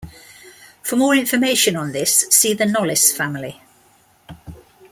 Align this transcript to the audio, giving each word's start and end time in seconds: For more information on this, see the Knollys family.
For 0.81 0.95
more 0.95 1.13
information 1.13 1.75
on 1.75 1.91
this, 1.91 2.25
see 2.31 2.55
the 2.55 2.65
Knollys 2.65 3.15
family. 3.15 3.61